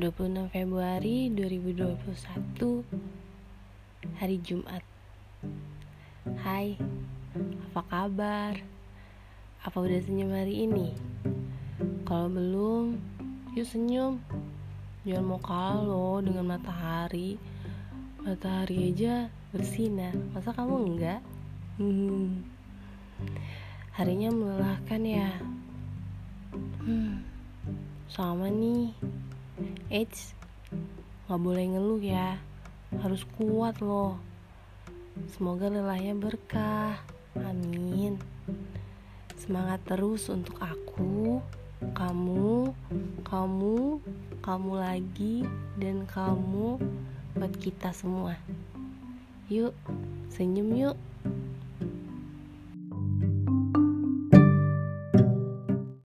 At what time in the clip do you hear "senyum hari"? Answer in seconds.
10.00-10.64